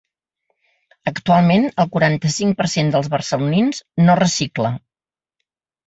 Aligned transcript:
Actualment 1.11 1.67
el 1.85 1.91
quaranta-cinc 1.97 2.59
per 2.63 2.69
cent 2.73 2.91
de 2.99 3.05
barcelonins 3.19 3.87
no 4.09 4.21
recicla. 4.25 4.77